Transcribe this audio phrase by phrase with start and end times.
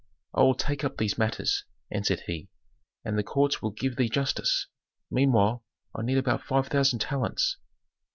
[0.33, 2.49] "I will take up these matters," answered he,
[3.05, 4.65] "and the courts will give thee justice.
[5.11, 7.57] Meanwhile, I need about five thousand talents."